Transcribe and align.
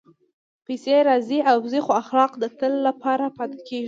پېسې 0.65 0.95
راځي 1.09 1.39
او 1.51 1.57
ځي، 1.71 1.79
خو 1.85 1.91
اخلاق 2.01 2.31
د 2.39 2.43
تل 2.59 2.73
لپاره 2.87 3.25
پاتې 3.37 3.59
کېږي. 3.67 3.79